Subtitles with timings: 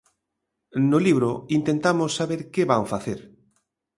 [0.89, 1.29] No libro
[1.59, 3.19] intentamos saber que van facer.